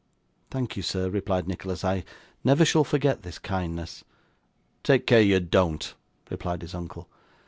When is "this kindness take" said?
3.21-5.05